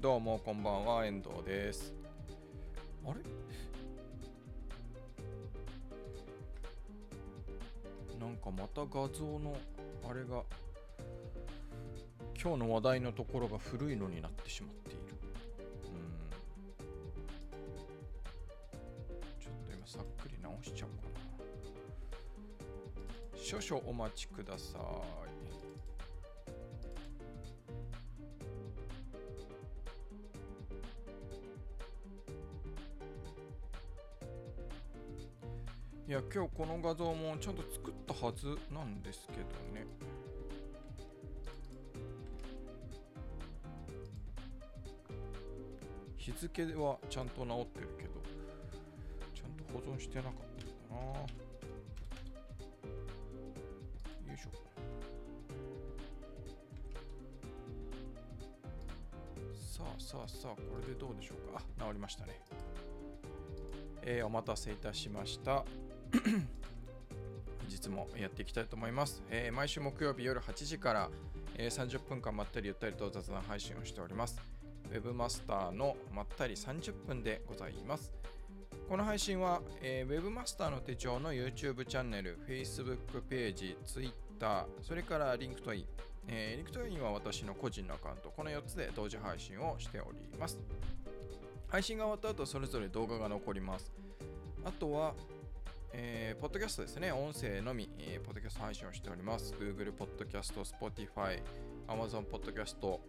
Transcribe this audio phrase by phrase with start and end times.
[0.00, 1.06] どうもこんばんは。
[1.06, 1.94] 遠藤です。
[3.06, 3.20] あれ？
[8.20, 9.56] なんかまた画像の
[10.08, 10.42] あれが
[12.40, 14.98] 今日の話題のところが古いのになってしまっている。
[15.84, 15.90] うん。
[19.40, 21.08] ちょっと今さっくり直しちゃおうか
[23.38, 23.40] な。
[23.40, 24.82] 少々お待ちください。
[36.12, 39.38] いや今日この画像もちゃんと作ったはずなんですけど
[39.72, 39.86] ね。
[46.18, 48.10] 日付はちゃんと直ってるけど
[49.34, 51.00] ちゃんと保存してなかったかな。
[51.16, 51.26] よ
[54.34, 54.50] いしょ。
[59.56, 61.62] さあさあさあこれでどうでしょうか。
[61.78, 62.38] あ治りましたね。
[64.02, 65.64] えー、お待たせいたしました。
[67.68, 71.10] 実もやっていきたいと思います、えー、毎週木曜日夜8時から、
[71.56, 74.40] えー、30分間まったりゆったりと雑談配信をしております。
[74.90, 78.12] Webmaster のまったり30分でございます。
[78.88, 85.84] この配信は、えー、Webmaster の手帳の YouTube チャンネル Facebook ページ Twitter それから LinkedIn
[86.28, 88.32] えー、LinkedIn は私の個人のアカウント。
[88.36, 90.58] この4つで同時配信をしております。
[91.68, 93.90] 配信が終わった後それぞれ動画が残ります。
[94.64, 95.14] あとは、
[95.94, 99.52] えー、ポッドキャストですね、音声のみ、えー、ポッドキャスト配信をしております。
[99.54, 101.42] Google ポッドキャスト、Spotify、
[101.86, 103.00] Amazon ポッドキャスト、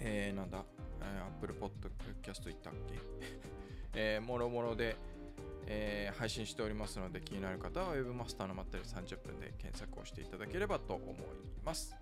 [0.00, 0.64] えー、なんだ、
[1.00, 1.88] えー、Apple ポッド
[2.20, 2.98] キャスト行ったっけ？
[3.94, 4.96] えー、もろもろで、
[5.66, 11.14] えー、配信しておりますので、気になる方は Webmaster のまったり30分で検索をしていただければと思い
[11.64, 11.94] ます。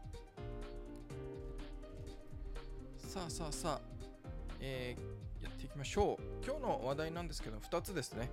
[2.99, 3.89] さあさあさあ、
[4.61, 6.45] えー、やっていきましょう。
[6.47, 8.31] 今日の話題なんですけど、2つですね。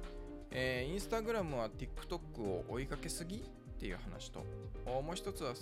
[0.51, 3.39] えー、インスタグラムは TikTok を追いかけすぎっ
[3.79, 4.43] ていう話と、
[4.85, 5.53] もう一つは、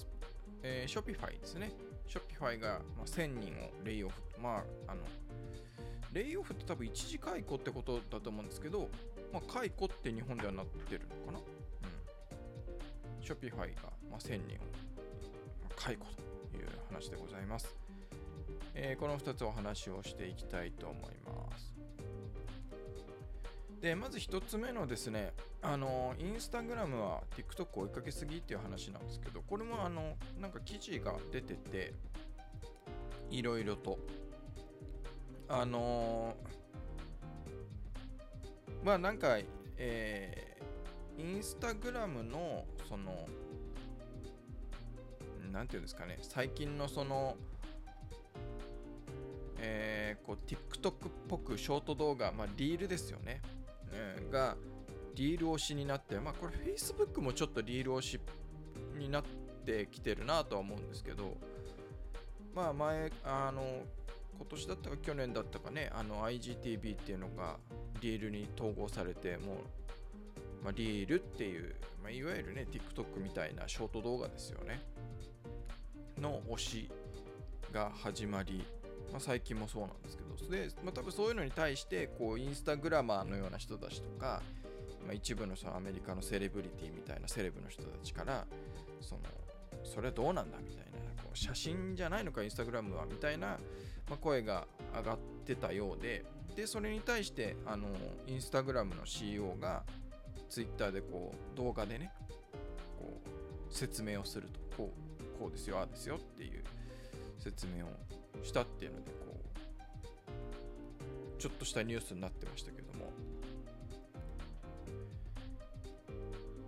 [0.63, 1.71] えー、Shopify ですね。
[2.07, 4.21] Shopify が、まあ、1000人をレイオフ。
[4.41, 5.01] まあ、あの、
[6.13, 8.89] レイオフって多分一時解雇ってことだと思うんですけど、
[9.33, 11.39] まあ、解雇って日本ではなってるのかな？
[11.39, 11.41] う
[13.21, 13.25] ん。
[13.25, 14.59] Shopify が、まあ、1000人を
[15.75, 16.05] 解雇
[16.51, 17.75] という話でございます。
[18.73, 21.74] えー、この2つお話をしていきたいと思います。
[23.85, 25.31] でまず1つ目のですね、
[25.61, 31.93] あのインスタグラムは TikTok 追いかけすぎっていう話なんですけど、これもあのなんか記事が出てて、
[33.29, 33.99] いろいろと。
[35.47, 36.35] あの、
[38.83, 39.37] まあなんか、
[39.77, 43.27] えー、インスタグラムのその、
[45.51, 47.37] なんていうんですかね、最近のその、
[49.59, 50.93] えー、こう TikTok っ
[51.29, 53.41] ぽくショート動画、まあリールですよね。
[54.31, 54.55] が
[55.15, 58.19] リール推しになって、まあこれ Facebook もちょっとリール推し
[58.97, 59.23] になっ
[59.65, 61.37] てきてるなとは思うんですけど、
[62.53, 63.83] まあ前、あの、
[64.37, 67.57] 今年だったか去年だったかね、あの IGTV っていうのが
[68.01, 69.57] リールに統合されて、もう、
[70.63, 74.81] まあ、リールっていう、まあ、いわゆるね、TikTok みたいなショート動画ですよね。
[76.19, 76.91] の推し
[77.71, 78.63] が始まり、
[79.15, 84.41] まあ、最近もそうなんですけどで、まあ、多分そういうのに対してこうインスタグラマーのような人たちとか、
[85.05, 88.45] まあ、一部のそのアメリカのセレブリティみたいなセレブの人たちから
[88.99, 89.21] その
[89.85, 93.57] それはどうなんだみたいなこう写真じゃないのかインスタグラムはみたいな、
[94.09, 96.25] まあ、声が上がってたようで
[96.57, 97.87] でそれに対してあの
[98.27, 99.83] インスタグラムの CEO が
[100.49, 102.11] ツイッターでこう動画でね
[102.99, 106.63] こう説明をするとこうこうですよああですよっていう
[107.39, 107.89] 説明を
[108.43, 109.35] したっていうのでこ
[111.37, 113.11] うちょっとしたニュースになってましたけども。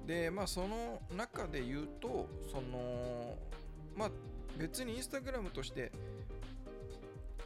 [0.05, 3.37] でまあその中で言うとその
[3.95, 4.11] まあ
[4.57, 5.91] 別にインスタグラムとして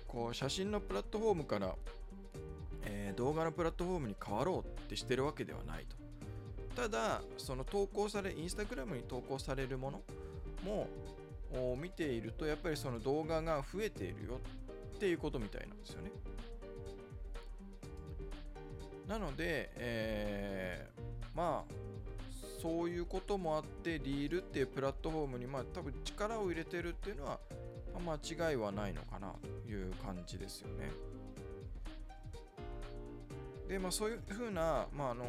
[0.08, 1.74] こう写真のプラットフォームから、
[2.86, 5.96] えー、動画のプラットフォームに変わろうってしてるわけではないと。
[6.76, 10.02] ただその投稿されインスタグラムに投稿されるもの
[10.64, 10.88] も
[11.54, 14.40] を見ているとやっぱりその動画が増えているよ
[14.96, 16.12] っていうことみたいなんですよね。
[19.08, 21.74] なので、えー、まあ
[22.62, 27.40] そういうこともあってリールっていうプラットフォームにまあ多分力を入れてるっていうのは、
[28.00, 30.92] 間違いはないのかなという感じですよね。
[33.68, 35.24] でまあそういうふうなまああの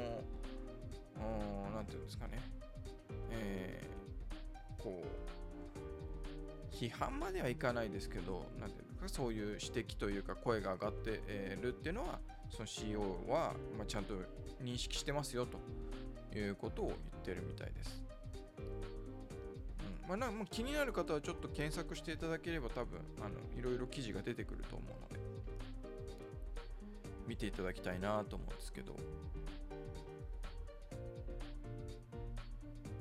[1.75, 2.41] 何て言うんですかね
[3.31, 5.42] えー、こう
[6.73, 12.19] 批判まではいかないですけどなんていうかそういう指摘というか声が上がっているっていうのは
[12.51, 14.15] その CEO は、まあ、ちゃんと
[14.63, 15.59] 認識してますよと
[16.37, 18.03] いうことを言ってるみたいです。
[18.07, 18.13] うん
[20.09, 25.25] まあ、なもう気になる方はちょっと検索していただければ多分あのいろいろ記事が出てくると思うので
[27.27, 28.95] 見ていただきたいなと思うんですけど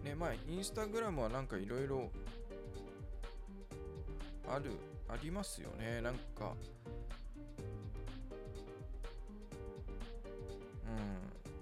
[0.04, 2.12] ねまあインスタグラムはなんかいろいろ
[4.54, 4.72] ある
[5.08, 6.02] ありますよね。
[6.02, 6.56] なんか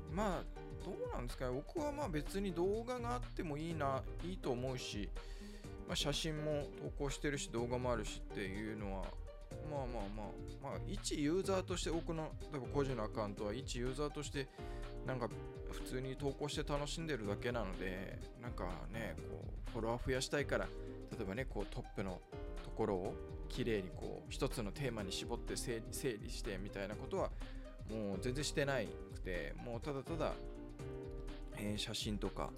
[0.10, 0.16] うん。
[0.16, 0.44] まあ
[0.86, 1.52] どうなんですかね。
[1.54, 5.10] 僕はまあ別に動画があってもいいないいと思うし、
[5.88, 9.06] まあ、写真も投稿してるし動画もあるしっていうのは
[9.70, 14.48] まあまあまあまあ一ユーザーとして僕の例えば個人のアカウントは一ユーザーとして
[15.06, 15.30] なんか
[15.72, 20.66] 普通に投稿して楽しんでるだけなのでなんかねこうフォロワー増やしたいから
[21.12, 22.20] 例えばねこうトップの
[22.80, 23.14] ころを
[23.50, 25.82] 綺麗にこう一つのテーマに絞って整
[26.22, 27.30] 理してみたいなことは
[27.90, 30.32] もう全然してないくてもうただただ、
[31.58, 32.50] えー、写真とか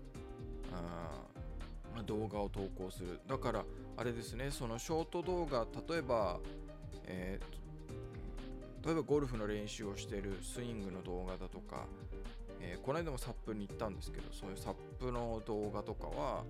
[0.72, 3.20] あ動画を投稿する。
[3.28, 3.66] だから
[3.98, 6.40] あれですねそのショート動画例えば、
[7.06, 11.86] えー、例えばゴルフの練習をしてるスイングの動画だとか、
[12.60, 16.44] えー、この間もサップに行ったんですけどそういうサップの動画とかは、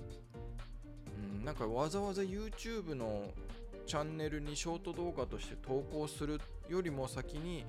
[1.44, 3.26] なんかわざわざ YouTube の
[3.88, 6.40] チャンネルにショート動画として投稿する
[6.70, 7.66] よりも先に、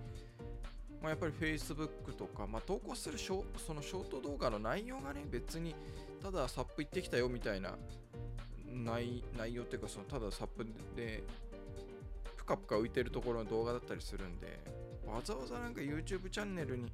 [1.00, 5.74] まあ、やっぱり Facebook とか、まあ、投稿するショそのショート動画の内容がね別に
[6.22, 7.74] ただサップ行ってきたよみたいな
[8.72, 11.22] 内内容っていうかそのただサップで
[12.36, 14.60] ぷかぷか浮いてるところの動画だったりするんで
[15.06, 16.92] わざわざなんか YouTube チャンネルに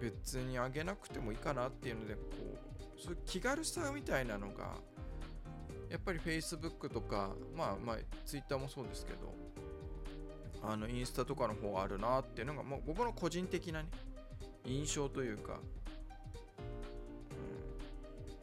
[0.00, 4.76] 別に上げなくてもいいかなっていうのでこうそういう気軽さみたいなのが
[5.90, 7.96] やっぱり Facebook とかまあまあ
[8.26, 9.34] Twitter もそうですけど
[10.62, 13.88] あのインスタとかの方があるなっていうのがもう僕の個人的なね
[14.64, 15.60] 印象というか、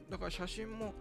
[0.06, 0.94] うん、だから写真も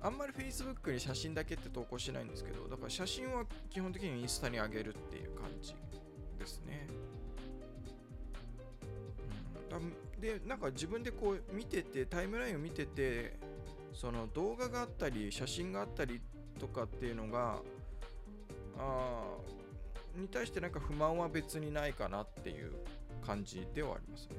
[0.00, 5.74] あんまり Facebook に写真だけって投稿しないんですけどだから写真は基本的にインスタに上げるっていう感じ
[6.38, 6.86] ですね、
[10.16, 13.34] うん、でなんか自分でこう見ててタイムラインを見てて
[14.00, 16.20] その動画があったり写真があったり
[16.60, 17.58] とかっていうのが
[18.78, 19.24] あ
[20.16, 22.74] に対してなんか不満は別にないかなっていう
[23.26, 24.36] 感じではありますね。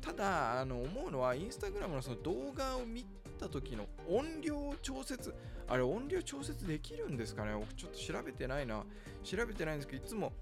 [0.00, 3.06] ただあの思うのはインスタグラムのその動画を見
[3.38, 5.32] た時の音量調節
[5.68, 7.54] あれ音量調節できるんですかね？
[7.54, 8.82] 僕ちょっと調べてないな。
[9.22, 10.32] 調べてないんですけどいつも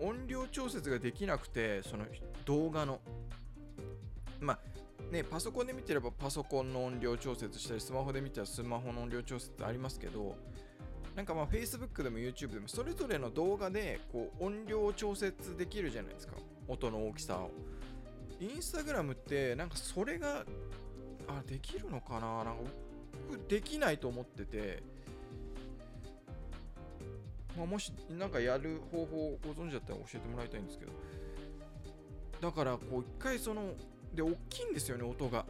[0.00, 2.04] 音量調節ができなくてその
[2.44, 3.00] 動画の。
[4.40, 4.58] まあ
[5.10, 10.36] ね、パソコンで見てればパソコンの音量調節したり、スマホで見たらスマホの音量調節ってありますけど、
[11.16, 16.34] なんかまあ Facebook でも YouTube でもそれぞれの動画でこう音量を調節できるじゃないですか。
[16.68, 17.50] 音の大きさを。
[18.40, 20.44] インスタグラムってなんかそれが、
[21.26, 22.44] あ、できるのかな？
[22.44, 22.60] なんか
[23.48, 24.82] できないと思ってて、
[27.56, 30.92] まあ、もしなんかやる方法をご存知だったら教えてもらいたいんですけど、
[32.40, 33.72] だからこう一回その
[34.14, 35.46] で、大きいんですよね、音が。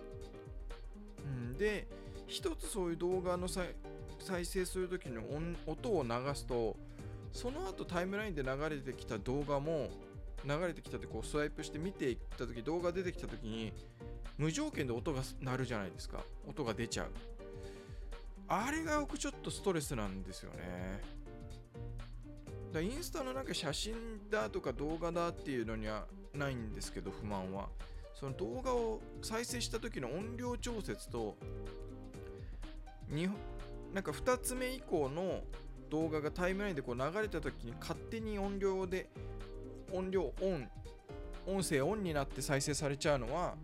[1.25, 1.87] うん、で、
[2.26, 3.75] 一つそういう動画の再
[4.44, 5.22] 生するときの
[5.66, 6.77] 音を流すと、
[7.32, 9.91] その後タイムラインで流れてきた動画も、
[10.44, 13.72] 流れてきたってこうスワイプして見ていったとき、動画出てきたときに、
[14.36, 16.22] 無条件で音が鳴るじゃないですか。
[16.46, 17.10] 音が出ちゃう。
[18.46, 21.03] あれが僕ちょっとストレスなんですよね。
[22.72, 23.94] だインスタのなんか写真
[24.31, 27.69] だとか動画だっていうのにはないんですけど、不満は。
[28.19, 31.37] その動画を再生した時の音量調節と
[33.94, 35.43] なんか2つ目以降の
[35.89, 39.08] 動画がタイムラインでこう流れた時に勝手に音量で
[39.93, 40.69] 音量オン
[41.46, 43.55] 音声オンになって再生されちゃうのは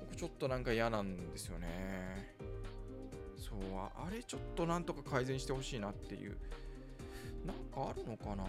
[0.00, 2.34] 僕ちょっとなんか嫌なんですよね。
[3.36, 6.38] そうあれちょっとなんとか改善してほしいなっていう。
[7.46, 8.44] なんかあるのかな？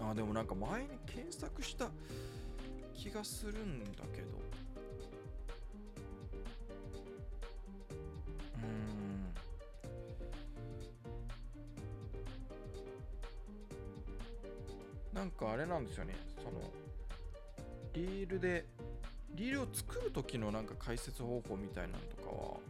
[0.00, 1.90] あでもなんか前に検索した
[2.94, 4.28] 気がするんだけど。
[8.62, 9.34] うん。
[15.12, 16.14] なんかあれなんですよね。
[16.36, 16.70] その
[17.92, 18.66] リールで
[19.34, 22.60] リールを作る時のなんか解説方法みたいなのとかは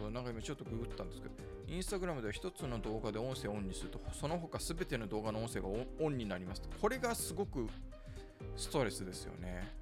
[0.00, 1.34] そうなんか今ちょっとググったんですけど
[1.68, 7.68] インスタグラムでは1つの動画で音声をオンにするとその他全ての動画の音声がオンになりますこれがすごく
[8.56, 9.79] ストレスですよね。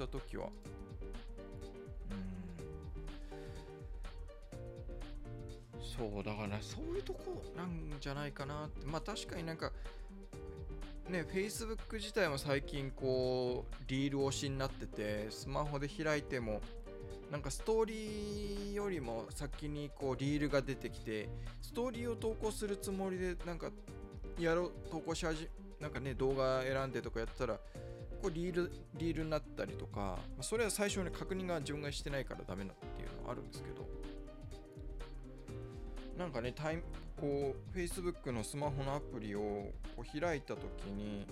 [0.00, 0.48] した時は。
[2.10, 2.14] う
[5.78, 5.82] ん。
[5.82, 8.86] そうだからそういうとこなんじゃないかなって。
[8.86, 9.72] まあ確かになんか
[11.10, 16.60] ね Facebook 自体も最近こうリール推しになっててスマホで開いても
[17.30, 21.28] なんかストーリーよりも先にこうリールが出てきて
[21.60, 23.70] ストーリーを投稿するつもりでなんか
[24.38, 25.48] やろう投稿し始め
[25.80, 27.58] なんかね動画選んでとかやったら
[28.22, 33.88] こうリールリールになったりとかそれは最初に確認が自分がしてないからダメだっていうのはあるんですけど
[36.18, 36.82] なんかねタイ
[37.18, 39.40] こう Facebook のスマホのアプリを
[39.96, 41.26] こう開いた時に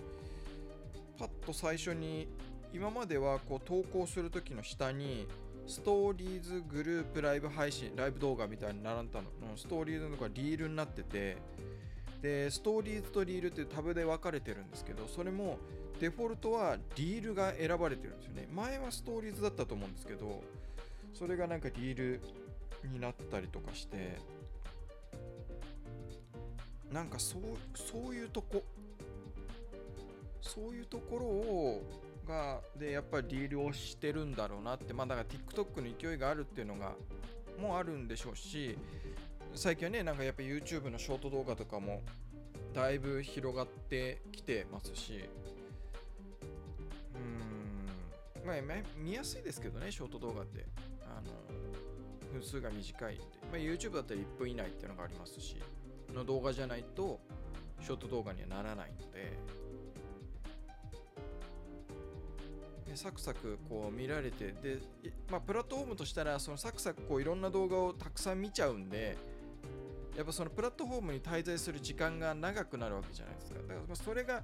[1.18, 2.28] パッと最初に
[2.72, 5.26] 今まではこう投稿する時の下に
[5.68, 9.28] ストーリーズグループライブ配信、ライブ動画みたいに並んだの。
[9.54, 11.36] ストーリーズのとかリールになってて、
[12.22, 15.58] で、ストーリーズとリールっていうタブで分かれてるんですけど、それも
[16.00, 18.48] デフォルトはリールが選ばれてるんですよね。
[18.52, 20.42] 前はストーリーズだったと思うんですけど、
[21.14, 22.20] それがなんかリール
[22.84, 24.18] になったりとかして、
[26.92, 27.42] なんかそう
[27.74, 28.62] そういうとこ、
[30.40, 31.82] そういうところを
[32.28, 36.92] がでやっぱりリールをしてるんだろうなってまあだから TikTok の勢いがあるっていうのが
[37.58, 38.76] もあるんでしょうし
[39.54, 42.02] 最近はねなんかやっぱ YouTube のショート動画とかも
[42.74, 45.24] だいぶ広がってきてますし
[48.48, 50.66] まあ見やすいですけどねショート動画って。
[51.18, 51.32] あの
[52.32, 55.56] 分数が短いんで、まあ、YouTube だったら1分以内っていうのがありますし
[56.14, 57.20] の動画じゃないと
[57.80, 59.32] ショート動画にはならないので。
[62.86, 64.78] でサクサクこう見られてで、
[65.30, 69.18] まあ、プラットフォームとしたらそのサクサクこういろんな動画をたくさん見ちゃうんで
[70.16, 73.58] やっぱそのプラットフォームに滞在する時間が長くなるわけじゃないですか。
[73.68, 74.42] だからそれが、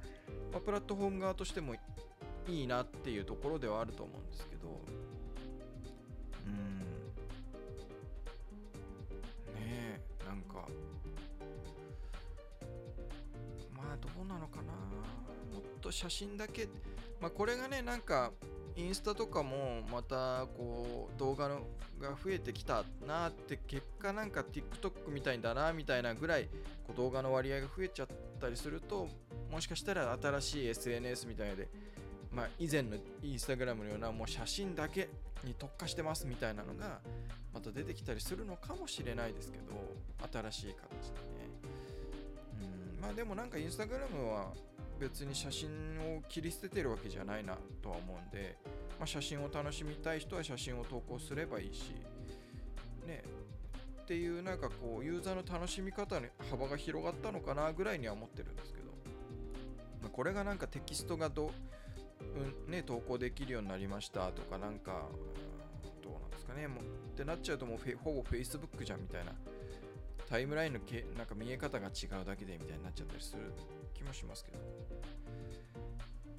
[0.53, 1.75] まあ、プラットフォーム側としても
[2.47, 4.81] いいなっていうところではあると思うんですけど。
[6.47, 6.79] うん。
[9.55, 10.69] ねえなんか。
[13.75, 14.73] まあどうなのかな。
[14.73, 16.69] もっと写真だけ。
[17.21, 18.33] まあ、これがねなんか
[18.77, 21.63] インスタとかもまたこう動画の
[22.01, 26.49] が増えてきたなって結果なんか TikTok みたいだなみたいなぐらい
[26.87, 28.09] こう動画の割合が増えちゃっ
[28.41, 29.09] たりすると
[29.51, 31.69] もしかしたら新しい SNS みたいので
[32.35, 35.09] まあ以前の Instagram のようなもう写真だけ
[35.45, 37.01] に特化してますみたいなのが
[37.53, 39.65] また出てきたりするのかもしれないですけど
[40.41, 41.45] 新しい形でね。
[42.97, 43.01] うん。
[43.01, 44.53] まあでもなんか Instagram は
[44.99, 45.69] 別に写真
[46.17, 48.57] を切り捨ててるわけじゃないなとは思うんで、
[48.99, 51.95] まあ、写真を楽しみたい人は写真を投稿すればいいし、
[53.07, 53.23] ね、
[54.03, 58.87] っていうなんかこうユーザーの楽しみ方に幅が広がったのかなぐらいには思ってるんですけど、
[60.03, 61.51] まあ、これがなんかテキストがど、う
[62.67, 65.07] うんね、投稿できるようになりましたとかなんか
[66.03, 66.67] どうなんですかね。
[66.67, 69.33] もうってなっちゃうともうほぼ Facebook じゃんみたいな。
[70.29, 73.53] タイムラインのけなんか見え方が違うだけでみたいになっちゃったりする
[73.93, 74.59] 気もしますけど。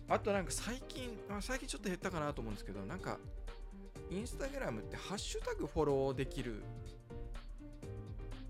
[0.08, 3.18] あとなんか最近、あ最近ちょっと減ったかなと思うんですけど、なんか、
[4.12, 6.62] インスタグラムってハッシュタグフォローできる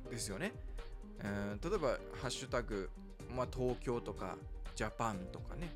[0.10, 0.52] ですよね。
[1.22, 2.90] えー、例えば、ハッシュタグ、
[3.30, 4.38] まあ、東京とか、
[4.76, 5.70] ジャパンとかね、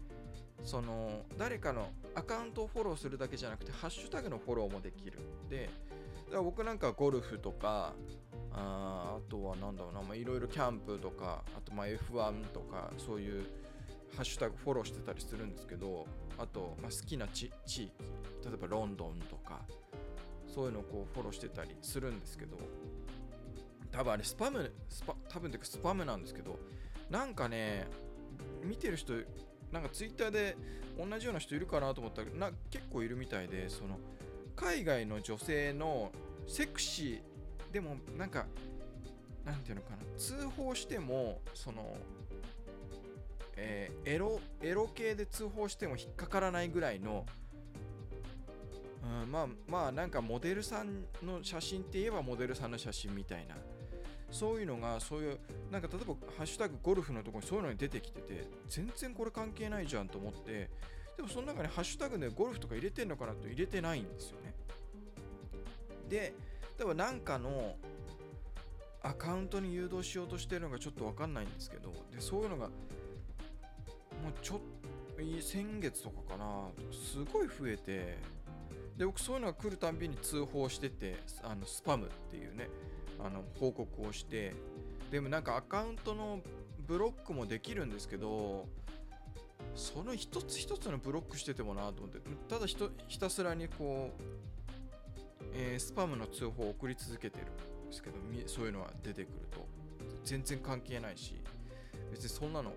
[0.64, 5.20] その、誰かのアカウントをフォローするだけじゃなくて、ハッシュタグのフォローもできる。
[5.50, 5.70] で、
[6.26, 7.94] だから僕なんかゴルフとか、
[8.52, 13.44] ああとはなんだろうな、いろいろキャンプとか、あとまあ F1 とか、そういう
[14.16, 16.06] ハッシュタグフォローしてたりするんですけど、
[16.38, 17.92] あと、まあ、好きな地域、
[18.44, 19.62] 例えばロンドンとか、
[20.48, 22.58] そういうのをこうフォローしてたりするんですけど、
[23.92, 26.60] 多分あれスパム、スパ多分てかスパムなんですけど、
[27.10, 27.88] なんかね、
[28.64, 29.14] 見てる人、
[29.72, 30.58] なんかツイッターで
[30.98, 34.00] 同じような人いるかなと思ったらな結構いるみたいで、その
[34.56, 36.12] 海外の女性の
[36.48, 38.46] セクシー、でもなんか、
[39.46, 41.96] なんていうのかな、通報しても、その、
[43.56, 47.26] えー、エロ、エロ系で通報しても引っかからないぐらいの、
[49.24, 53.56] うん、まあまあなんかモデルさんの写真って言えばモデルさんの写真みたいな。
[54.32, 55.40] そういうのがそういう
[55.72, 60.70] なんか例えば「ハッシュタグゴルフ」のところにそういうのに出てきてて全然これ関係ないじゃんと思って
[61.20, 64.54] でもその中にハッシュタグでゴルフとか入れてんのかなと入れてないんですよね。
[66.08, 66.34] で、
[66.78, 67.76] 例えば何かの
[69.04, 72.74] アカウントに誘導しようとしてるのがちょっとわかんないんですけど、でそういうのがも
[74.30, 74.66] うちょっと
[75.42, 78.18] 先月とかかな、すごい増えて、
[78.98, 82.70] で僕そういうのが来るたんびに通報してて、あのスパムっていうね、
[83.20, 84.54] あの報告をして、
[85.12, 86.42] でもなんかアカウントの
[86.88, 88.68] ブロックもできるんですけど、
[89.76, 92.76] その一つ一つのブロックしててもなと思って、ただひ
[93.08, 94.24] ひたすらにこう、
[95.54, 98.16] えー、スパムの通報を送り続けてるんですけど、
[98.48, 99.66] そういうのが出てくると、
[100.24, 101.36] 全然関係ないし、
[102.12, 102.74] 別にそんなの、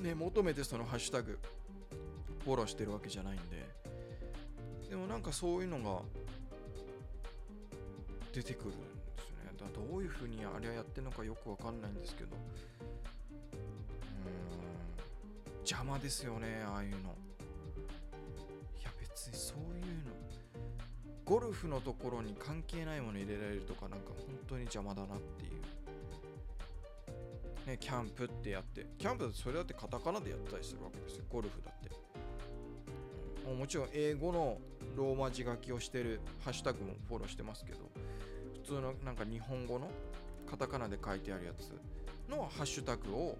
[0.00, 1.38] ね、求めてそのハッシュタグ、
[2.44, 3.68] フォローしてるわけじゃないんで、
[4.88, 6.02] でもなんかそういうのが
[8.32, 8.72] 出てくる。
[9.60, 12.30] だどういうふうにあれはやってるのかよくわかんないんですけど。
[12.34, 12.34] う
[15.54, 16.96] ん、邪魔ですよねああいうの。
[18.78, 20.10] いや別にそういうの。
[21.24, 24.16] ゴルフのところに関係ないもの入れられるとかなんか本
[24.48, 25.50] 当に邪魔だなっていう。
[27.66, 28.86] ねキャンプってやって。
[28.98, 31.24] キャンプそれだってカタカナでやったりするわけですよ。
[31.28, 31.90] ゴルフだって。
[33.54, 34.58] もちろん英語の
[34.96, 37.78] ローマ字書きをしてるハッシュタグもフォローしてますけど。
[38.70, 39.90] 通のなんか日本語の
[40.48, 41.72] カタカナで書いてあるやつ
[42.30, 43.36] のハッシュタグを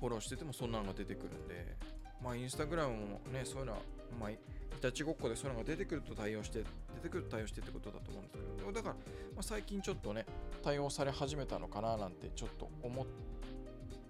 [0.00, 1.76] フォローしててもそんなのが出てくるんで、
[2.24, 3.00] まあ、インスタグラムも
[3.30, 3.78] ね、そういうのは、
[4.18, 4.38] まあ、い
[4.80, 6.64] たちごっこでそういうのが出てくると対応して、
[6.94, 9.00] 出てくると対応してってことだと思うんですけど、だから、ま
[9.40, 10.24] あ、最近ちょっとね、
[10.64, 13.06] 対応され始めたのかななんてちょっと思っ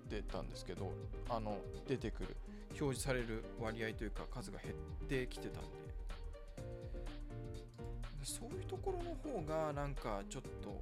[0.08, 0.92] てたんですけど、
[1.28, 2.36] あの、出てくる、
[2.80, 4.74] 表示される割合というか数が減っ
[5.08, 5.79] てきてたんで、
[8.22, 10.80] そういうところの方がなんかちょっと、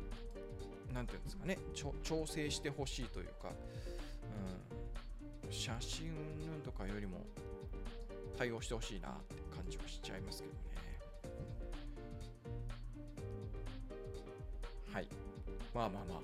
[0.93, 3.51] なんていうんですかね、調整してほしいというか、
[5.45, 6.13] うん、写真
[6.65, 7.25] とかよりも
[8.37, 10.59] 対応してほしいなって感じはしちゃいますけどね。
[14.93, 15.09] はい。
[15.75, 16.21] まあまあまあ。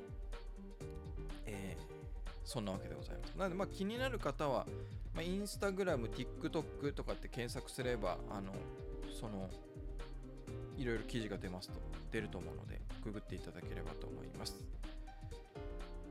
[1.46, 3.34] えー、そんなわけでございます。
[3.36, 4.66] なので、まあ気になる方は、
[5.14, 8.52] まあ、インスタグラム、TikTok とかって検索すれば、あの、
[9.20, 9.48] その、
[10.76, 11.74] いろいろ記事が出ますと、
[12.12, 14.56] 出ると思うので、ググっていただければと思います。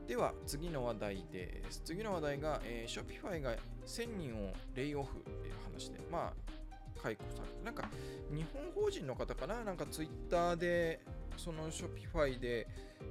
[0.06, 1.80] では次の話題です。
[1.84, 7.88] 次の話題が、えー、Shopify が1000人をレイオフっていう話で、まあ、解雇されて、なんか
[8.30, 11.00] 日本法人の方かな、なんか Twitter で、
[11.38, 12.66] その Shopify で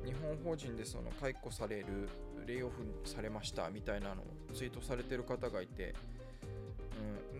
[0.06, 2.10] 日本法人でその解雇される、
[2.46, 5.96] レイオフされましたみたいなのをツイートされてる方がいて、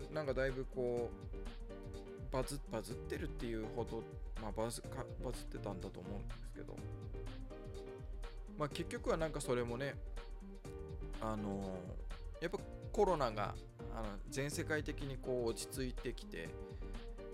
[0.08, 4.02] うん、なんかだいぶこう、バズバズってるっていうほど、
[4.40, 6.74] まあ、バズかバズってたんだと思うんですけど、
[8.58, 9.94] まあ、結局はなんかそれもね、
[11.20, 11.76] あの、
[12.40, 12.58] やっぱ
[12.90, 13.54] コロナが
[13.94, 16.48] あの全世界的にこう落ち着いてきて、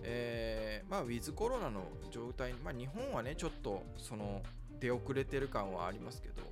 [0.03, 4.42] えー、まあ、ウィズコロナの状態、まあ、日本はね、ちょっとその
[4.81, 6.42] 出遅れてる感はありますけど、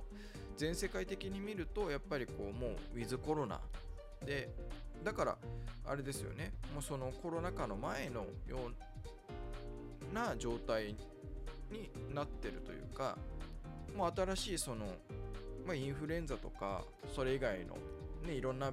[0.55, 3.59] 全世界的に見ると、やっぱりこう、もうウィズコロナ
[4.25, 4.49] で、
[5.03, 5.37] だから、
[5.85, 8.89] あれですよね、もうそのコロナ禍の前のよう
[10.13, 10.95] な状態
[11.71, 13.17] になってるというか、
[13.95, 14.85] もう新しいその、
[15.65, 16.83] まあ、インフルエンザとか
[17.15, 17.77] それ以外の、
[18.25, 18.71] ね、いろんな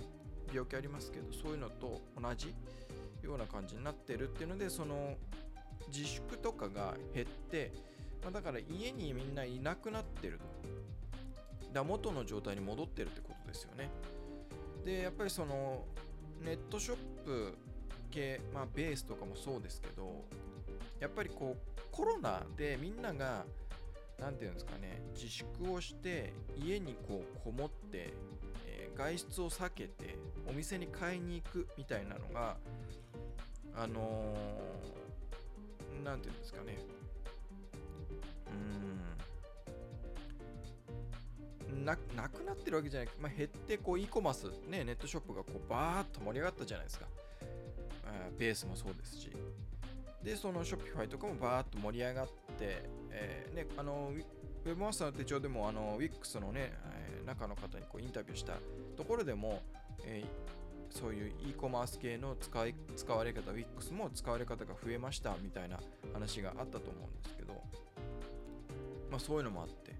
[0.53, 2.55] 病気ありますけどそういうのと同じ
[3.22, 5.14] ような感じになってるっていうのでその
[5.88, 7.72] 自粛とかが減って、
[8.22, 10.77] まあ、だから家にみんないなくなってると。
[11.72, 13.90] だ元の状態に戻ってるってことですよね。
[14.85, 15.85] でやっぱりその
[16.44, 17.55] ネットショップ
[18.11, 20.25] 系、まあ、ベースとかもそうですけど
[21.01, 23.45] やっぱりこうコロナでみんなが
[24.19, 28.13] 何て言うんですかね自粛をして家にこうこもって、
[28.67, 30.17] えー、外出を避けて
[30.49, 32.57] お店に買いに行くみたいなのが
[33.75, 34.35] あの
[36.05, 36.79] 何、ー、て言うんですかね
[41.71, 47.07] うんななくなってるわけじゃない、まあ、減ってこう e コマース、ね、ネットショップがこうバーッと盛り上がったじゃないですか。
[48.39, 49.31] ベースもそうですし。
[50.27, 54.11] で、その Shopify とかもバーッと盛り上がって、えー、ね、あの、
[54.65, 56.73] ウェブマスターの手帳でも、あの、Wix のね、
[57.23, 58.55] え、中の方にこうインタビューした
[58.97, 59.62] ところでも、
[60.05, 65.79] えー、そういう e コマース系の使い使われ方、Wix も使われ方が増えましたみたいな
[66.12, 67.53] 話があったと思うんですけど、
[69.12, 69.95] まあそういうのもあって。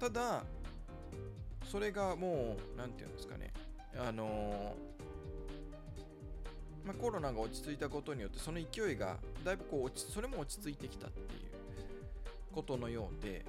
[0.00, 0.42] ただ、
[1.70, 3.52] それがもう、なんていうんですかね、
[3.96, 4.74] あの
[6.84, 11.52] まあ、コロナが落ち着いたことによってその勢いがだいぶこう落ちそれも落ち着いてきたっていう
[12.52, 13.44] ことのようで、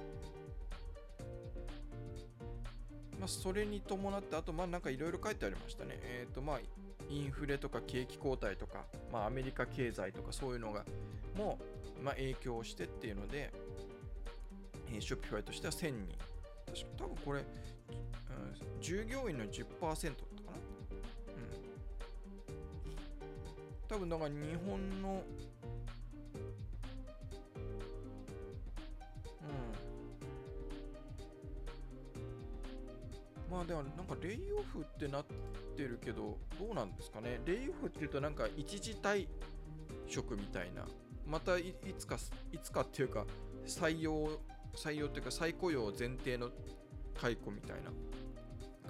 [3.18, 5.98] まあ、それに伴ってあとまあなんかいろいろ書いてありましたね。
[6.02, 6.60] えっ、ー、とまあ
[7.10, 10.84] インフレとか景気後退とか、まあ、アメリカ経済とかそういうのが
[11.36, 11.58] も
[12.00, 13.52] う、まあ、影響してっていうので、
[14.92, 16.08] えー、ショッピファイとしては1000人。
[16.66, 20.12] 確か多分これ、うん、従業員の10%
[23.94, 25.22] 多分だから日本の
[29.40, 29.46] う
[33.52, 35.24] んまあでもなんかレイオフってなっ
[35.76, 37.40] てるけど、どうなんですかね。
[37.46, 39.28] レイオフっていうとなんか一時退
[40.08, 40.88] 職みたいな、
[41.24, 42.18] またいつか、
[42.50, 43.24] いつかっていうか、
[43.64, 44.40] 採用、
[44.74, 46.50] 採用っていうか再雇用前提の
[47.16, 47.92] 解雇みたいな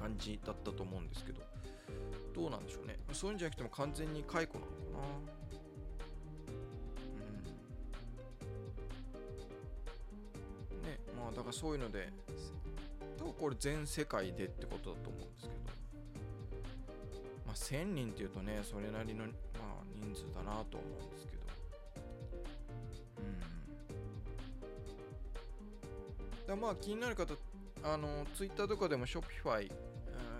[0.00, 1.42] 感じだったと思うんですけど、
[2.34, 2.96] どうなんでしょうね。
[3.12, 5.08] そういうんじゃなくても完全に解雇なのな。
[10.72, 10.82] うん。
[10.82, 12.08] ね、まあだからそういうので、
[13.38, 15.54] これ全世界でってことだと思うんですけど、
[17.46, 21.42] まあ、1000人っていうとねそれなりの、まあ、人数だなと思うんですけど
[26.46, 27.34] うんだまあ気になる方
[27.82, 29.70] あのツイッターとかでも Shopify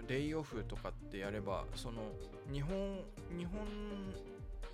[0.09, 2.03] レイオフとかってやればその
[2.51, 3.01] 日本
[3.37, 3.61] 日本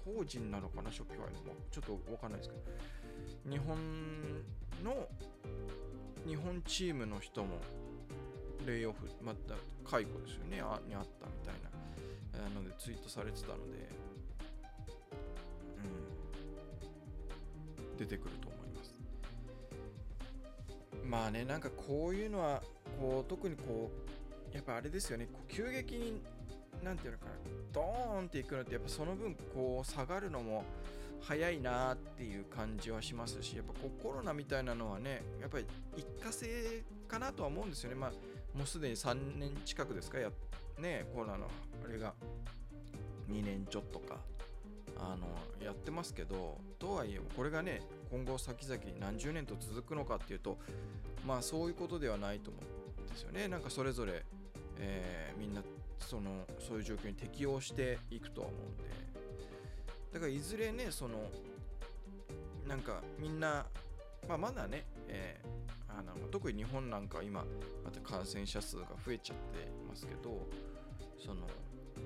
[0.05, 3.77] 法人なのかな Shopify のちょっとわかんないですけど日本
[4.85, 5.09] の
[6.27, 7.57] 日本チームの人も
[8.67, 9.55] レイオフ、また
[9.89, 11.55] 解雇ですよね、あにあったみたい
[12.43, 13.89] な、なのでツイートされてたので、
[17.89, 18.95] うん、出てくると思います。
[21.05, 22.63] まあね、なんかこういうのは、
[23.01, 23.91] こう、特にこ
[24.53, 26.23] う、やっぱあれですよね、こう急激に、
[26.83, 27.31] なんていうのかな、
[27.73, 30.64] ドーンっていくのって、やっぱその分、こう、下がるのも、
[31.23, 35.66] 早いなっていう感じはしますし、やっぱこうコロナみたいなのはね、やっぱり
[35.97, 37.97] 一過性かなとは思うんですよね。
[37.97, 38.11] まあ、
[38.57, 40.19] もうすでに3年近くですか？
[40.19, 40.31] や
[40.79, 41.47] ねコロナの
[41.85, 42.14] あれが。
[43.31, 44.16] 2年ちょっとか。
[44.99, 45.27] あの
[45.64, 50.59] やってますけどとはいえこれがね今後先々何十年と続くのかっていうと
[51.27, 52.61] まあそういうことではないと思
[52.99, 53.49] うんですよね。
[53.49, 54.25] なんかそれぞれ、
[54.79, 55.62] えー、みんな
[56.01, 58.85] そのそういう状況に適応していくとは思うんで。
[60.13, 61.31] だからいずれねその
[62.67, 63.65] なんかみんな、
[64.29, 65.61] まあ、まだね、えー
[65.99, 67.45] あの特に日本なんか今
[67.85, 70.47] また感染者数が増えちゃってますけど
[71.19, 71.47] その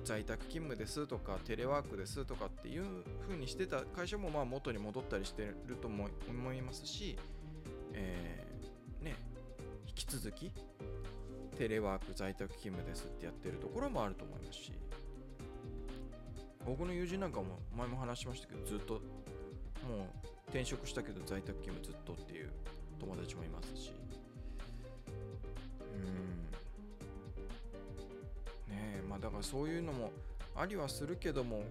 [0.03, 2.83] 在宅勤務ですとかテレワークですとかっていう
[3.27, 7.17] 風にしてた会社もまあ元に戻ったりしてると思いますし、
[7.93, 9.15] えー、ね
[9.87, 10.51] 引き続き
[11.57, 14.73] テレワーク在宅勤務ですってやってるところもあると思いますし
[16.65, 19.01] 僕の友人なんかも前も話しましたけどずっともう
[20.47, 22.49] 転職したけど在宅勤務ずっとっていう
[22.99, 23.91] 友達もいますし。
[25.93, 26.01] うん。
[28.73, 30.11] ねえまあだからそういうのも
[30.55, 31.63] ありはするけども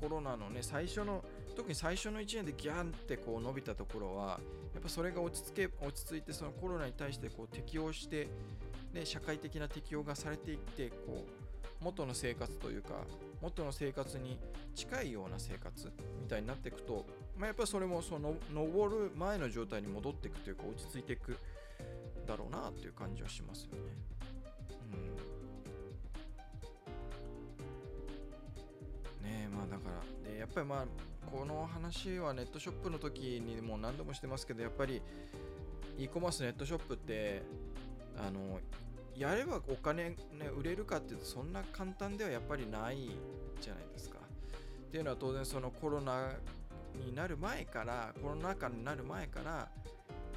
[0.00, 4.40] コロナのね最初の特に最初の1年でギャンってこう伸びたところは
[4.72, 8.26] やっぱそれが落ち着け落ち着いてそのコロナに対してこう適応して、
[8.94, 12.90] ね、社会的な適応がされていってこう元の生活というか
[13.42, 14.38] 元の生活に
[14.74, 17.04] 近いような生活みたいになっていくと
[17.38, 21.36] まあ、やっぱりそれもその登る前の状態に戻っていくというか落ち着いていく
[22.26, 23.78] だろうなっていう感じはしますよね。
[29.22, 29.90] うん、ねえまあだか
[30.24, 30.86] らでやっぱりまあ
[31.28, 35.02] この話はネットショップの時にも何度もしてますけどやっぱり
[35.98, 37.42] e コマースネットショップって
[38.16, 38.60] あの
[39.16, 40.16] やればお金、ね、
[40.56, 43.10] 売れるかっていうとそんな簡単ではやっぱりない
[43.60, 44.18] じゃないですか。
[44.18, 46.32] っていうのは当然そのコロナ
[46.94, 49.68] になる前からコロナ禍になる前から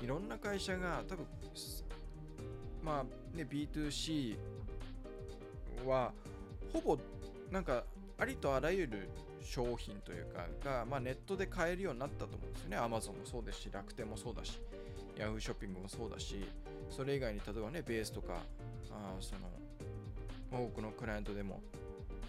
[0.01, 1.25] いろんな会社が多分
[2.83, 4.37] まあね B2C
[5.85, 6.11] は
[6.73, 6.97] ほぼ
[7.51, 7.83] なんか
[8.17, 9.09] ありとあらゆる
[9.41, 14.59] 商品というかが、まあ、ネットで買えるようになったと思うんですよね Amazon もそうですし楽天もそうだし
[15.15, 16.45] Yahoo ショッピングもそうだし
[16.89, 18.41] それ以外に例えばねベースとか
[18.91, 21.61] あその、多くのクライアントでも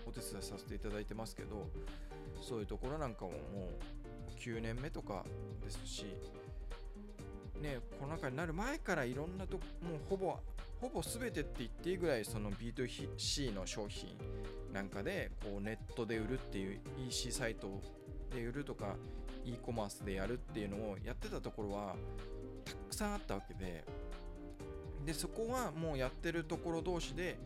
[0.07, 1.69] お手伝いさせていただいてますけど
[2.41, 5.25] そういうところなんかももう9年目とか
[5.65, 6.07] ですし、
[7.61, 10.39] ね、コロナ禍になる前からいろんなとこ、もうほぼ、
[10.81, 14.17] ほぼ全てって言っていいぐらい、その B2C の商品
[14.73, 17.81] なんかで、こうネットで売るっていう EC サイト
[18.35, 18.95] で売るとか、
[19.45, 21.97] e コマースでやるっていうのをやってたところは、
[22.65, 23.85] たくさんあったわけで、
[25.09, 27.39] で、そこはもうやってるところ同士で、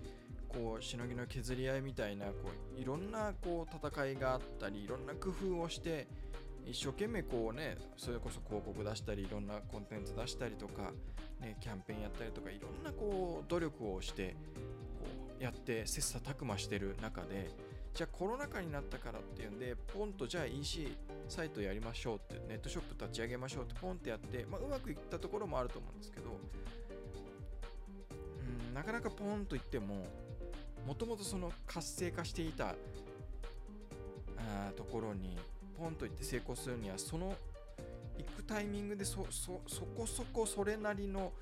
[0.48, 2.32] こうしのぎの削り合いみたいなこ
[2.76, 6.06] ういろんなこう戦いがあったりいろんな工夫をして
[6.66, 10.92] 一生懸命こうねそれこそ広告出したりいろんなコンテンツ出したりとか、
[11.40, 14.36] ね、キャンペーンやったりとかいろんなこう努力をして
[15.00, 15.06] こ
[15.40, 17.48] うやって切磋琢磨してる中で
[17.94, 20.96] じゃあコロナ禍になったからっていうんでポンとじゃあ EC
[21.28, 26.38] サイトやりましょうってネットショップ立ち上げましょうってポンってやって、まあ、うまくいったところもあると思うんですけど
[28.72, 30.06] なかなかポーンといっても
[30.86, 32.74] もともとその活性化していた
[34.38, 35.38] あところに
[35.78, 37.34] ポンといって成功するにはその
[38.18, 41.32] 行くタイミングでそそそこそこそれなりの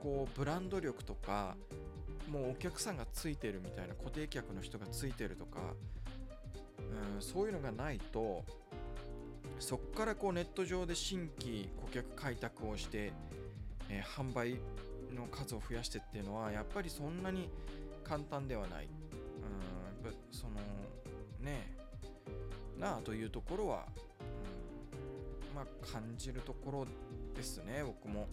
[0.00, 1.56] こうブランド力とか
[2.30, 5.60] もうお客さんがついてるみたいな固定客の人がついてるとか
[6.78, 8.44] うんそういうのがないと
[9.58, 13.12] そこからこうネット上で新規顧客開拓をして、
[13.88, 14.58] えー、販売
[15.14, 17.48] の数を増やしてっていうのはやっぱりそんなに
[18.02, 18.84] 簡単ではない。
[18.84, 18.90] うん
[20.06, 20.54] やっぱ、その
[21.40, 21.74] ね
[22.78, 23.86] なあというところは、
[25.50, 26.86] うん、まあ感じるところ
[27.34, 28.28] ですね僕も。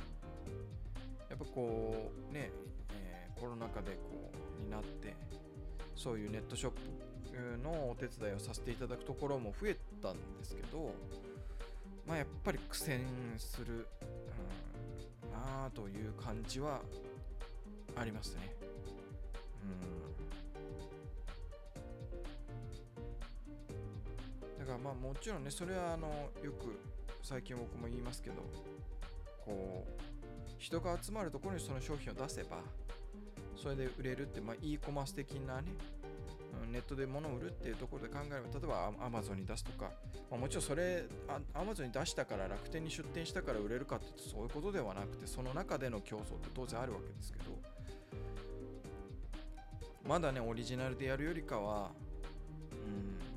[1.29, 2.51] やっぱこうね、
[2.93, 5.15] えー、コロナ禍でこうになって
[5.95, 6.79] そういうネットショップ
[7.63, 10.93] のお手伝いをさせていただくところも増えたんですけど
[12.05, 13.05] まあやっぱり苦戦
[13.37, 13.85] する、うん、
[15.31, 16.81] なという感じは
[17.95, 18.55] ありますね。
[19.63, 19.65] う
[24.59, 26.07] んだからまあもちろんねそれはあの
[26.43, 26.77] よく
[27.23, 28.35] 最近僕も言いますけど
[29.43, 30.01] こう
[30.57, 32.57] 人が集まるところにその商品を出せば
[33.55, 35.73] それで売れるって、まあ、e コマース的なね
[36.65, 39.91] ネットで物を売るっていうところで考えれば例えば Amazon に出すとか、
[40.29, 41.03] まあ、もちろんそれ
[41.53, 47.45] Amazon に出したから楽天に出店したから売れるかっていうとそういうことではなくてその中での競争って当然あるわけですけど
[50.07, 51.91] まだねオリジナルでやるよりかは
[52.71, 53.31] うん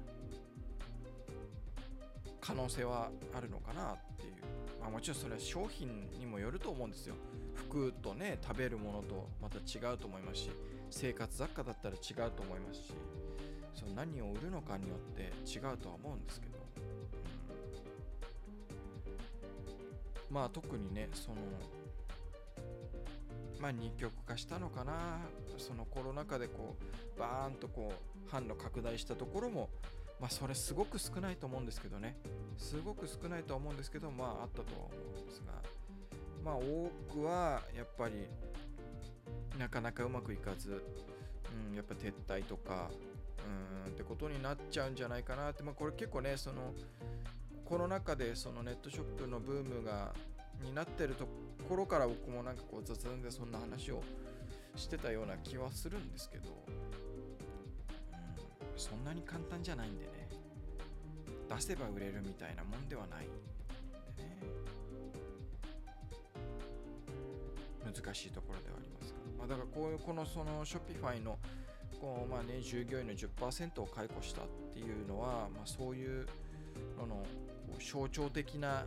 [2.40, 4.34] 可能性はあるのかなっていう。
[4.78, 7.14] まあもちろんそれは商品にもよると思うんですよ。
[7.54, 10.50] 服とね食べるものとまた違うと思いますし
[10.94, 12.94] 生活雑貨だったら違うと思いますし
[13.74, 16.54] その何を売るのかによって違うとは思うんですけど、
[20.30, 21.36] うん、まあ特にねその
[23.60, 25.18] まあ二極化したのかな。
[25.56, 26.76] そのコロナ禍でこ
[27.16, 27.92] うバーンとこ
[28.26, 29.70] う販路拡大したところも
[30.20, 32.16] まあそれすごく少ないと思うんですけどね。
[32.56, 35.52] すごく少ないとは思うんですけどまああったとは思うんですが。
[36.44, 38.28] まあ多くはやっぱり
[39.58, 40.82] なかなかうまくいかず、
[41.70, 42.90] うん、やっぱ撤退とか。
[43.46, 46.72] うんってことになっちゃうんじゃないかなって、まあ、これ結構ねその
[47.64, 50.12] コロナ禍でそのネットショップのブームが
[50.62, 51.28] になってると
[51.68, 54.02] ころから僕もなんかこう雑談でそんな話を
[54.76, 56.74] してたような気はするんですけど、うん、
[58.76, 60.28] そんなに簡単じゃないんでね。
[61.48, 63.26] 出せば売れるみたいなもんではない。
[63.26, 63.28] ん
[64.16, 64.38] でね。
[67.84, 69.13] 難しいところではあります、
[69.44, 71.38] まあ、だからこういうこのその Shopify の
[72.00, 76.26] こうまあね従業員の10%を解雇したっていうのは、まあ、そういう
[76.98, 77.22] のの
[77.78, 78.86] 象徴的な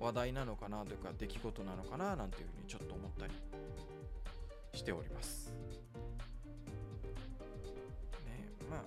[0.00, 3.32] 話題なのかなというか出来事なのかななんていうふうにちょっと思ったり
[4.72, 5.52] しております。
[8.26, 8.84] ねまあう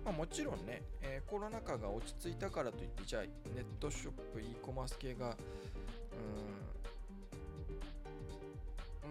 [0.00, 3.28] んまあ、もちろんね、えー、コロナ禍が落ち着いたからといってじゃあネ
[3.60, 5.34] ットショップ e コマース系がうん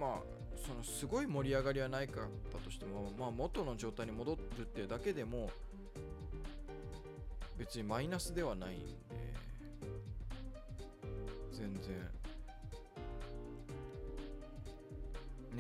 [0.02, 0.20] まあ
[0.58, 5.52] そのすごい盛り上がりはないかったとしても、まあ、元の状態に戻るっていうだけでも
[7.60, 8.86] 別にマイナスではないんで
[11.54, 11.92] 全然。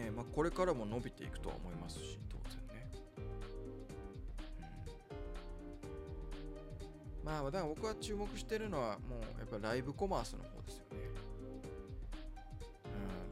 [0.06, 2.92] ねまあこれからも伸びていくとは思いますし当然ね、
[7.22, 11.31] うん、まあだから僕は注目してるのはもうやっぱライブコマースの方ですよね。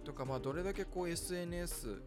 [0.04, 2.02] とかまあどれだけこう SNS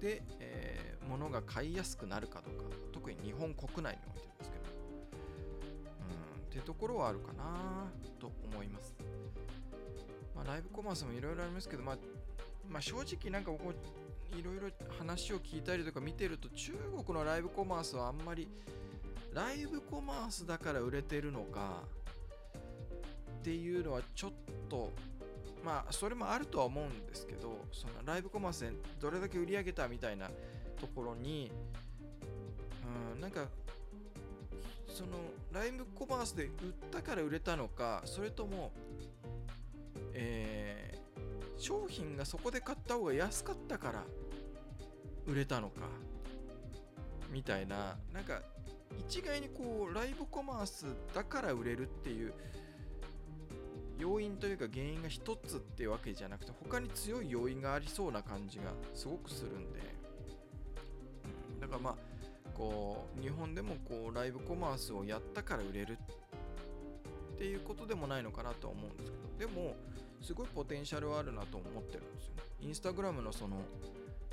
[0.00, 4.64] で、えー、物が買いやすくなるかとか特に日本国内においてですけど
[6.00, 8.94] うんってところはあるかなと思います。
[10.34, 11.98] まあ、ライブコマースもいろいろありますけど、まあ、
[12.68, 13.74] まあ、正直なんか僕
[14.38, 16.72] いろいろ話を聞いたりとか見てると中
[17.06, 18.48] 国のライブコマースはあんまり
[19.34, 21.82] ライブコマースだから売れてるのか
[23.40, 24.32] っていうのはちょっ
[24.68, 24.90] と
[25.64, 30.28] まあそれもあるとは思うんですけどそのライブコマースでどれだけ売り上げたみたいな
[30.80, 31.50] ところに
[33.14, 33.46] うんなんか
[34.88, 35.10] その
[35.52, 36.52] ライブコマースで売っ
[36.90, 38.72] たから売れたのかそれとも
[40.14, 44.04] えー、商品がそこで買った方が安かったから
[45.26, 45.80] 売れたのか
[47.30, 48.42] みたいななんか
[49.08, 52.34] 一概にこうライブコマースだから売れるっていう
[54.02, 59.80] 要因というか原因が一つっていうわけじゃなくて他に強い要因がありそうな感じがすごくするんで、
[61.54, 61.94] うん、だからまあ
[62.52, 65.98] ここう日本でもこうライブコマースをやったから売れる
[67.34, 69.76] っていうことでもないのかなとは思うんですけどでも
[70.20, 72.42] すごいポテンシャルはあるなと思ってるんですよね。
[72.60, 73.56] インスタグラムのその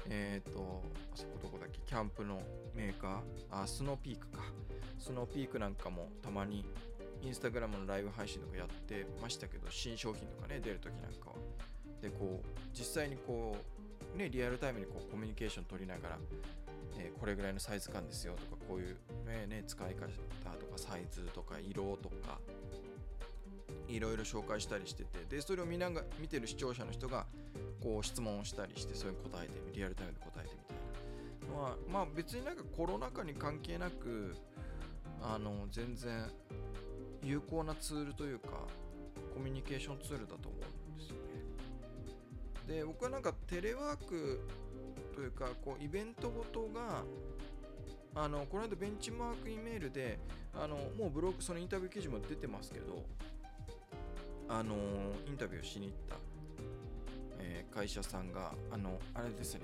[0.08, 2.42] えっ、ー、とあそこどこだっけキャンプの
[2.76, 4.44] メーカーあスノーピークか。
[5.00, 6.66] スノーピークなんかもたまに
[7.22, 11.36] インスタグラムのライブ配信とかやってましたけど新商品とかね出るときなんかは。
[12.02, 13.58] でこう実際にこ
[14.16, 16.18] うねリアルタイムにこうコミュニケーション取りながら
[17.00, 20.08] えー、これぐらいのサイズ感ですよとかこういうね、ね、使い方
[20.58, 22.40] とかサイズとか色とか
[23.88, 27.26] いろいろ紹介したりしててでそれを見なが見てる視聴者の人が
[27.82, 34.36] こう質問をしたりしてそれに答えてリアルタイムで答えてみたいなのはまあ別になんかコロナ禍に関係なく
[35.22, 36.30] あの全然
[37.24, 38.50] 有効なツールというか
[39.34, 42.80] コミュニケーションツールだと思うんですよね。
[42.80, 44.48] で僕はなんかテレワーク
[45.16, 47.04] というかこうイベントごとが
[48.16, 50.20] あのこの間ベンチマークイメールで
[50.54, 53.04] あのもうブログそのインタビュー記事も出てますけど
[54.48, 54.76] あの
[55.28, 56.16] インタビューしに行った、
[57.40, 59.62] えー、会社さんがあのあれですね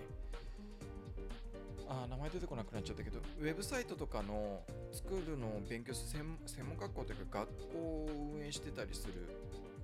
[1.88, 9.14] あ名前出てこなくなっちゃったけどウェブサイトとかの作るのを勉強する専門学校というか学校を運営してたりする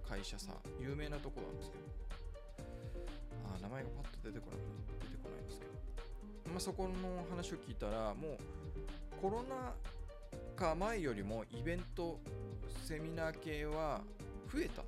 [0.07, 2.01] 会社さ有名なとこなんですけど。
[3.45, 4.59] あ名前がパッと出てこなく
[5.03, 5.71] 出てこないんですけど、
[6.51, 9.73] まあ、そこの話を聞いたらもうコロナ
[10.55, 12.19] 禍前よりもイベント
[12.83, 14.01] セミナー系は
[14.51, 14.85] 増えたっ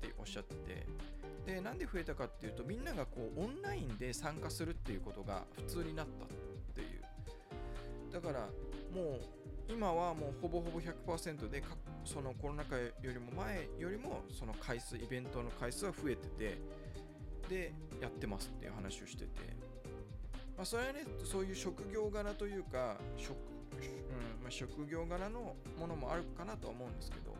[0.00, 0.86] ておっしゃってて
[1.48, 6.28] でなんで増えたかっていうとみんながこうオンラインで参加するっていうことが普通になったっ
[6.74, 8.12] ていう。
[8.12, 8.40] だから
[8.94, 9.20] もう
[9.70, 11.62] 今はもうほぼほぼ100%で
[12.04, 16.58] そのコロナ禍よりも前よりもその回数イベントの回数は増えてて
[17.48, 19.28] でやってますっていう話をしてて、
[20.56, 27.32] まあ、それはねそういう職業柄というか職,、うんまあ、職業柄のものもあるかなとは思うんですけど。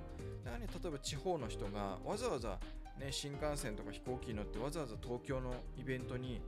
[0.44, 2.58] だからね例えば地方の人がわざわざ、
[3.00, 6.40] ね、新幹線とか飛行機に乗ってわざわざ東京のイベントに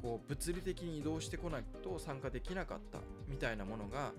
[0.00, 4.12] こう物理的に移動してこないと参加できなかったみたいなものが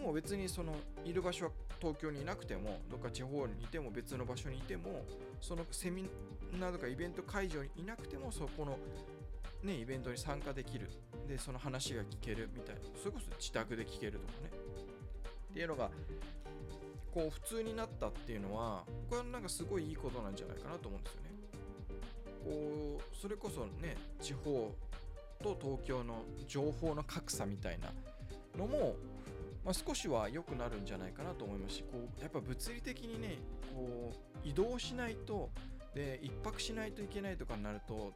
[0.00, 0.74] もう別にその
[1.04, 1.50] いる場所は
[1.80, 5.04] 東京にいなくてもどっか地方にいても別の場所にいても
[5.40, 6.08] そのセミ
[6.58, 8.78] ナーとかイベント会場にいなくてもそこの
[9.62, 10.88] ねイベントに参加できる。
[11.28, 12.80] でその話が聞けるみたいな。
[12.98, 14.50] それこそ自宅で聞けるとかね。
[15.50, 15.90] っていうのが
[17.12, 21.31] こう普通になったっていうのはこれはなんかすごいいいことなんじゃないかなと思うんですよね。
[22.44, 24.74] こうそれこそね地方
[25.42, 27.92] と東京の情報の格差みたいな
[28.58, 28.96] のも
[29.64, 33.38] まあ、少しは良くなるんじゃないかなと思いますしこうやっぱ物理的にね
[33.72, 34.12] こ
[34.44, 35.50] う移動しないと
[35.94, 38.12] で1泊しないといけないとかになると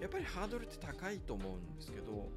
[0.00, 2.28] やっぱりハードルって高いと思うんですけど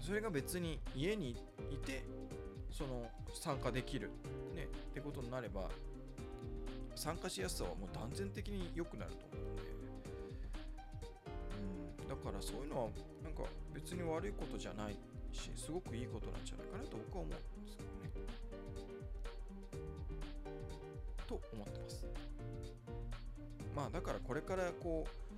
[0.00, 1.36] それが別に家に
[1.70, 2.04] いて
[2.70, 4.10] その参加できる、
[4.54, 5.68] ね、ってことになれば
[6.94, 9.62] 参加しやすさはもう断然的に良くなると思うんで、
[12.28, 12.88] からそういうのは
[13.24, 13.42] なんか
[13.74, 14.96] 別に悪いことじゃない
[15.32, 18.28] しすごくいいことなんじゃないかなと僕は思うんですけどね。
[21.26, 22.04] と思ってます。
[23.74, 25.28] まあだからこれからこう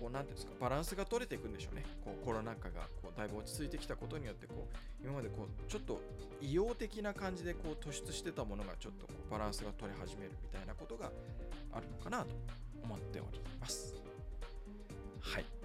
[0.00, 1.84] こうなんていうんですかバランスが取れていくんでしょうね。
[2.04, 6.00] こうコロナ禍がこうだいぶ落ち着いてきたことによってこう今までこうちょっと
[6.40, 11.10] 異様的な感じでこう突出してたものがちょっとこうバランスが取れ始めるみたいなことが
[11.72, 12.28] あるのかなと
[12.84, 13.94] 思っております。
[15.20, 15.55] はい。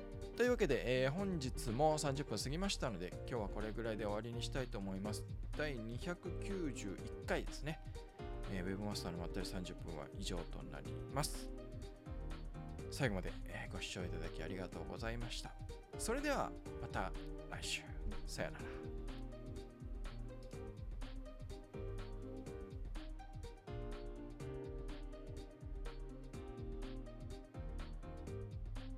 [0.42, 5.24] というわけで、えー、本日も30分過ぎましたので、今日はこれぐらいで終わりにしたいと思います。
[5.56, 7.80] 第291回ですね。
[8.52, 11.48] えー、ウェブマスターのまったり30分は以上となります。
[12.90, 15.52] 最後まで、えー、ご視聴いただきありがとうございました。
[16.00, 16.50] それでは
[16.82, 17.12] また
[17.52, 17.82] 来週。
[18.26, 19.01] さよなら。